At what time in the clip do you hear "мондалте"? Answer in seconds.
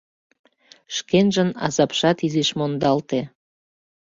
2.57-3.21